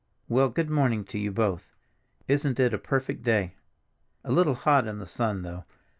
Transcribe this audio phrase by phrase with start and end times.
[0.27, 1.75] Well, good morning to you both.
[2.27, 3.53] Isn't it a perfect day!
[4.23, 5.65] A little hot in the sun though.